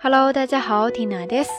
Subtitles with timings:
[0.00, 1.50] Hello，大家好，Tina です。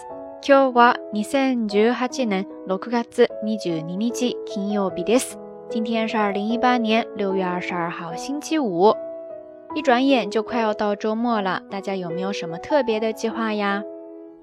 [0.41, 5.37] 今日は2018年6月22日金曜日です。
[5.69, 8.93] 今天是二零一八年六月二十二号星期五。
[9.75, 13.83] 一转眼就快要到周末了，大家有没有什么特别的计划呀？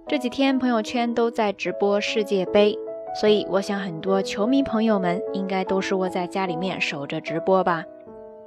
[0.07, 2.79] 这几天朋友圈都在直播世界杯，
[3.19, 7.85] 所以我想很多球迷朋友们应该都是窝在家里面守着直播吧。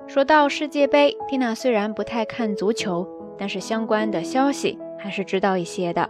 [0.06, 3.08] 说到世界杯，Tina 虽然不太看足球，
[3.38, 4.78] 但是相关的消息。
[5.03, 6.09] 还是知道一些的，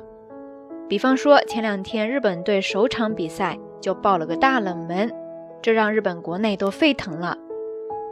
[0.87, 5.11] 比方说前两天日本队首场比赛就爆了个大冷门，
[5.63, 7.39] 这让日本国内都沸腾了。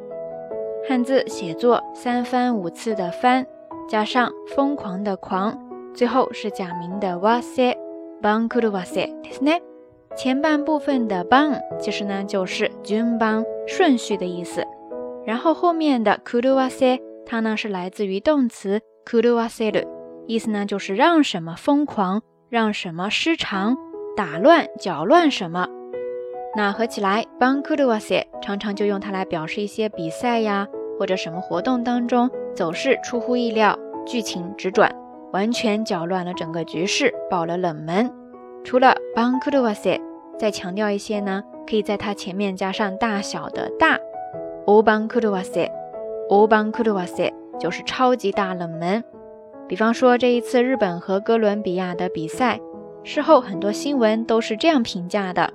[0.88, 3.46] 汉字写作三番五次的番，
[3.88, 5.58] 加上疯狂的狂，
[5.94, 7.76] 最后是假名的哇塞，
[8.22, 9.60] bangkuru 哇塞，ですね。
[10.16, 14.66] 前半部分的 bang 其实呢就是順番顺序的意思，
[15.24, 19.86] 然后后面的 kuru 哇塞，它呢是来自于动词 kuru 哇塞的，
[20.26, 23.76] 意思呢就是让什么疯狂，让什么失常，
[24.16, 25.68] 打乱、搅乱什么。
[26.55, 30.67] 那合起来，bangkuru 哇塞，常常就用它来表示一些比赛呀。
[30.99, 34.95] 或者什么活动当中走势出乎意料，剧情直转，
[35.31, 38.09] 完全搅乱了整个局势，爆了冷门。
[38.63, 39.99] 除了 bankuruwase，
[40.37, 43.97] 再强调一些呢，可以在它前面加上大小的大
[44.67, 49.03] ，o bankuruwase，o bankuruwase 就是超级大冷门。
[49.67, 52.59] 比方说这一次日本和哥伦比亚的比赛，
[53.03, 55.51] 事后很多新闻都是这样评价的。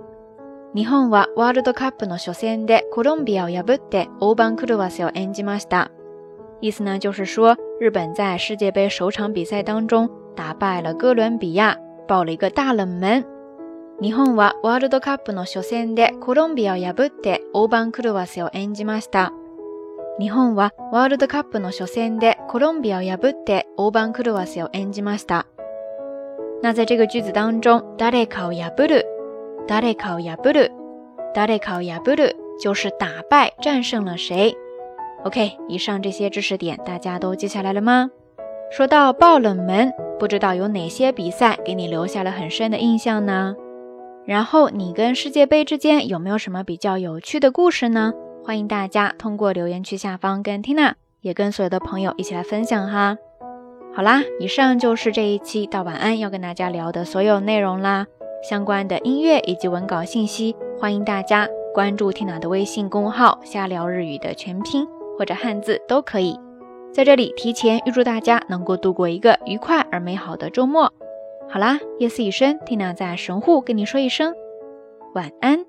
[0.74, 5.90] 日本はワールドカップの初戦でコロンビアを破って大番狂わせを演じました。
[6.60, 13.24] 意思呢，就是说日本在世界杯首场比赛当中打败了哥伦比亚，爆了一个大冷门。
[14.00, 19.32] 日本はワールドカップの初戦でコロンビアを破って大番狂わせを演じました。
[20.20, 25.46] 日本はワールドカップの初戦でコロンビアを破って大番狂わせを演じました。
[26.60, 29.06] 那在这个句子当中，誰かを破る？
[29.68, 30.60] 打雷考亚布鲁，
[31.34, 32.22] 打雷考亚布鲁
[32.58, 34.56] 就是打败、战胜了谁
[35.24, 38.10] ？OK，以上这些知识点大家都记下来了吗？
[38.70, 43.54] 说到爆冷门，不知道有哪些比赛给你留下了很深的印象呢？
[44.24, 48.14] 然后你跟世界杯之间有没有什么比较有趣的故事呢？
[48.42, 53.18] 欢迎大家通过留言区下方跟 Tina，也跟所有的朋友一起来分享哈。
[53.94, 58.06] 好啦，以上就是这一期到晚安要跟大家聊的所有内容啦。
[58.42, 64.86] 相关的音乐以及文稿信息，欢迎大家关注听娜的微信公号“瞎聊日语”的全拼
[65.18, 66.38] 或者汉字都可以。
[66.92, 70.92] 在这里提前预祝大家能够度过一个愉快而美好的周末。
[71.50, 74.34] 好啦，夜色已深听娜在神户跟你说一声
[75.14, 75.67] 晚安。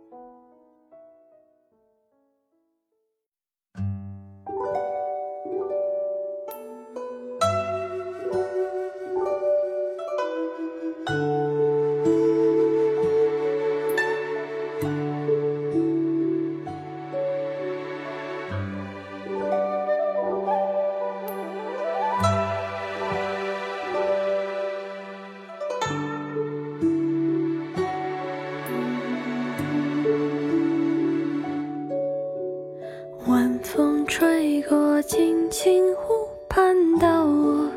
[33.50, 36.14] 晚风吹过轻轻湖
[36.48, 37.68] 畔，到我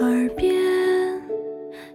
[0.00, 1.20] 耳边。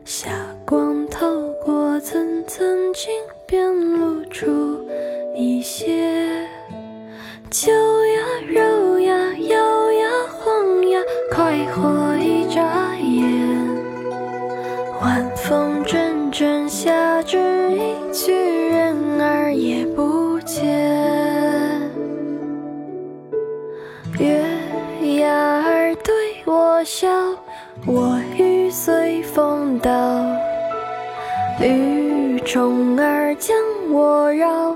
[0.06, 0.30] 霞
[0.64, 3.10] 光透过层层金
[3.48, 4.48] 边，露出
[5.36, 6.48] 一些。
[7.50, 13.58] 秋呀，柔呀，摇呀，晃呀，快活一眨眼。
[15.02, 16.19] 晚风正。
[26.84, 27.08] 笑，
[27.86, 29.92] 我欲随风倒，
[31.60, 33.56] 雨虫儿将
[33.92, 34.76] 我绕，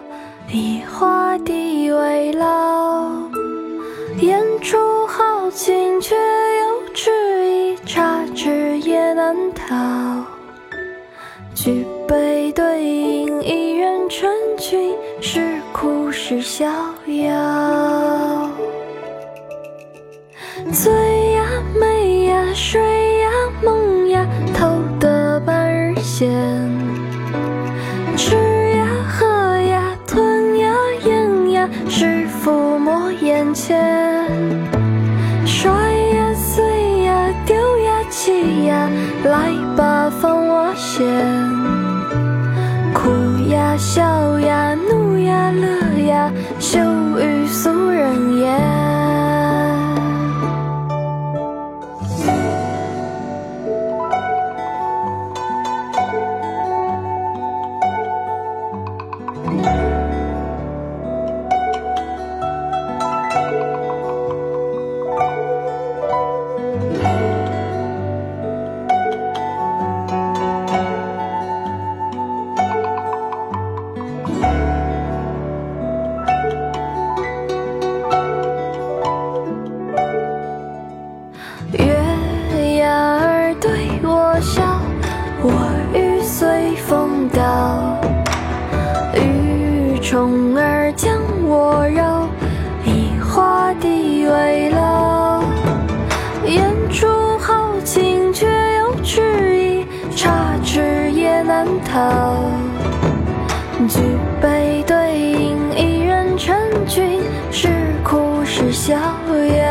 [0.52, 3.12] 以花地为牢。
[4.20, 7.12] 言出豪情，却又迟
[7.46, 9.76] 疑，差之也难逃。
[11.56, 16.66] 举杯对饮，一人成群，是苦是逍
[17.08, 18.50] 遥。
[20.72, 20.92] 醉
[33.34, 33.76] 眼前
[35.44, 38.88] 摔呀、碎呀、丢呀、弃呀，
[39.24, 41.04] 来吧，放我先。
[42.94, 43.10] 哭
[43.50, 46.80] 呀、笑呀、怒呀、乐呀，羞
[47.20, 48.33] 于俗人。
[101.84, 102.52] 头，
[103.88, 104.00] 举
[104.42, 106.56] 杯对饮，一人成
[106.88, 107.22] 群，
[107.52, 107.70] 是
[108.04, 108.96] 哭是笑
[109.36, 109.63] 也。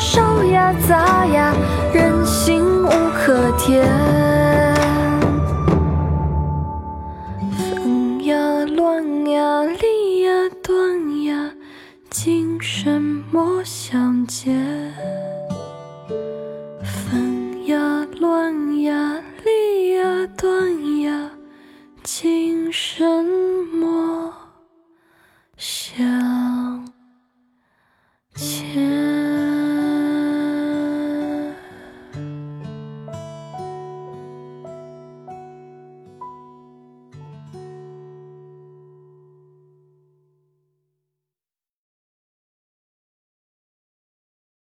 [0.00, 0.29] 上